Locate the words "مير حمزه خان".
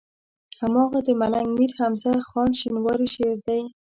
1.57-2.49